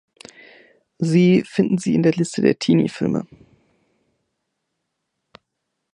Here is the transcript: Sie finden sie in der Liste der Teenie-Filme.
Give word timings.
Sie 0.97 1.43
finden 1.45 1.77
sie 1.77 1.93
in 1.93 2.01
der 2.01 2.13
Liste 2.13 2.41
der 2.41 2.57
Teenie-Filme. 2.57 3.27